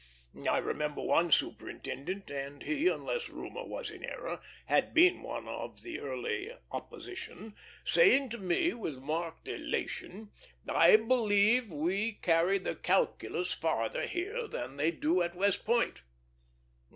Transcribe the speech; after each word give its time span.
I 0.49 0.57
remember 0.57 0.99
one 1.03 1.31
superintendent 1.31 2.31
and 2.31 2.63
he, 2.63 2.87
unless 2.87 3.29
rumor 3.29 3.63
was 3.63 3.91
in 3.91 4.03
error, 4.03 4.41
had 4.65 4.95
been 4.95 5.21
one 5.21 5.47
of 5.47 5.83
the 5.83 5.99
early 5.99 6.51
opposition 6.71 7.53
saying 7.85 8.29
to 8.29 8.39
me 8.39 8.73
with 8.73 8.97
marked 8.97 9.47
elation, 9.47 10.31
"I 10.67 10.95
believe 10.97 11.71
we 11.71 12.13
carry 12.13 12.57
the 12.57 12.73
calculus 12.75 13.53
farther 13.53 14.07
here 14.07 14.47
than 14.47 14.77
they 14.77 14.89
do 14.89 15.21
at 15.21 15.35
West 15.35 15.65
Point." 15.65 16.01